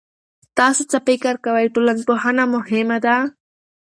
[0.57, 3.15] تاسو څه فکر کوئ، ټولنپوهنه مهمه ده؟